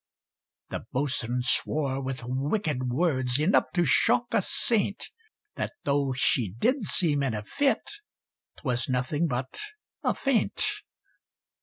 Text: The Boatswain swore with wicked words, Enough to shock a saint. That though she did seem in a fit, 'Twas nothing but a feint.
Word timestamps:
The 0.71 0.87
Boatswain 0.91 1.43
swore 1.43 2.01
with 2.01 2.23
wicked 2.25 2.89
words, 2.91 3.39
Enough 3.39 3.65
to 3.75 3.85
shock 3.85 4.33
a 4.33 4.41
saint. 4.41 5.11
That 5.57 5.73
though 5.83 6.11
she 6.11 6.53
did 6.57 6.81
seem 6.81 7.21
in 7.21 7.35
a 7.35 7.43
fit, 7.43 7.87
'Twas 8.57 8.89
nothing 8.89 9.27
but 9.27 9.59
a 10.03 10.15
feint. 10.15 10.63